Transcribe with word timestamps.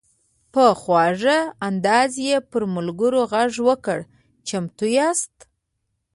په 0.53 0.63
خواږه 0.79 1.37
انداز 1.67 2.11
یې 2.27 2.35
پر 2.51 2.63
ملګرو 2.75 3.21
غږ 3.31 3.53
وکړ: 3.67 3.99
"چمتو 4.47 4.85
یاست؟" 4.97 5.35